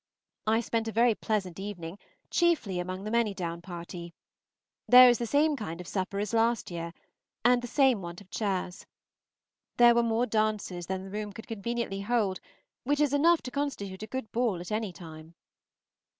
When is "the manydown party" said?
3.03-4.15